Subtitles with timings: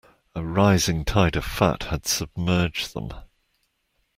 [0.33, 3.11] A rising tide of fat had submerged them.